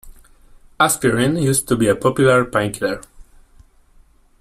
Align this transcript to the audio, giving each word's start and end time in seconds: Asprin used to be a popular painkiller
Asprin 0.79 1.37
used 1.39 1.67
to 1.67 1.75
be 1.75 1.87
a 1.87 1.95
popular 1.95 2.43
painkiller 2.43 3.03